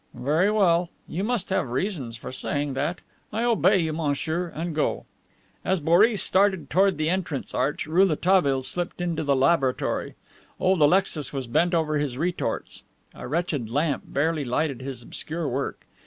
[0.17, 0.89] "Very well.
[1.07, 3.01] You must have reasons for saying that.
[3.31, 5.05] I obey you, monsieur, and go."
[5.63, 10.15] As Boris started towards the entrance arch, Rouletabille slipped into the laboratory.
[10.59, 12.83] Old Alexis was bent over his retorts.
[13.13, 15.85] A wretched lamp barely lighted his obscure work.